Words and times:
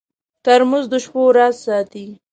ترموز 0.45 0.85
د 0.91 0.93
شپو 1.03 1.21
راز 1.37 1.55
ساتي. 1.65 2.05